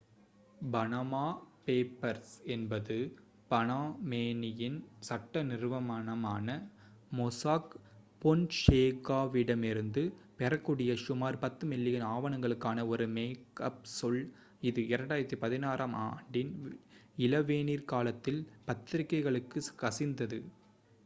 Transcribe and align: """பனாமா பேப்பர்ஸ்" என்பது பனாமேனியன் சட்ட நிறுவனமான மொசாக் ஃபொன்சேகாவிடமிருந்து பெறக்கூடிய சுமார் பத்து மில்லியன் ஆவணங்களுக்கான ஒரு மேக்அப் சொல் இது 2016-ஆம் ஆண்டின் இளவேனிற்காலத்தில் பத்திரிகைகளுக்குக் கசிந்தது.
"""பனாமா 0.61 1.25
பேப்பர்ஸ்" 1.65 2.31
என்பது 2.45 2.95
பனாமேனியன் 3.51 4.77
சட்ட 4.99 5.43
நிறுவனமான 5.43 6.47
மொசாக் 7.11 7.75
ஃபொன்சேகாவிடமிருந்து 8.21 10.03
பெறக்கூடிய 10.37 10.95
சுமார் 11.03 11.37
பத்து 11.37 11.67
மில்லியன் 11.67 12.07
ஆவணங்களுக்கான 12.07 12.87
ஒரு 12.87 13.07
மேக்அப் 13.11 13.85
சொல் 13.91 14.21
இது 14.63 14.83
2016-ஆம் 14.91 15.95
ஆண்டின் 16.07 16.53
இளவேனிற்காலத்தில் 17.17 18.41
பத்திரிகைகளுக்குக் 18.65 19.73
கசிந்தது. 19.77 20.39